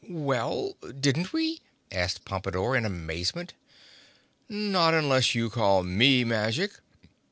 "Well, 0.09 0.77
didn't 0.99 1.31
we?" 1.31 1.61
asked 1.91 2.25
Pompadore 2.25 2.75
in 2.75 2.85
amazement. 2.85 3.53
"Not 4.49 4.95
unless 4.95 5.35
you 5.35 5.51
call 5.51 5.83
me 5.83 6.23
magic. 6.23 6.71